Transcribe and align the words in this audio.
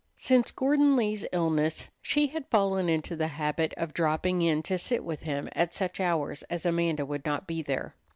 Since 0.17 0.49
Gordon 0.49 0.95
Lee's 0.95 1.27
illness, 1.31 1.91
she 2.01 2.25
had 2.25 2.49
fallen 2.49 2.89
into 2.89 3.15
the 3.15 3.27
habit 3.27 3.71
of 3.77 3.93
dropping 3.93 4.41
in 4.41 4.63
to 4.63 4.75
sit 4.79 5.03
with 5.03 5.19
him 5.19 5.47
at 5.51 5.75
such 5.75 5.99
hours 5.99 6.41
as 6.49 6.65
Amanda 6.65 7.05
would 7.05 7.23
not 7.23 7.45
be 7.45 7.61
there. 7.61 7.93